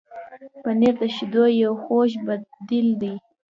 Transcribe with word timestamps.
پنېر 0.63 0.93
د 1.01 1.03
شیدو 1.15 1.43
یو 1.61 1.73
خوږ 1.83 2.11
بدیل 2.27 2.87
دی. 3.01 3.13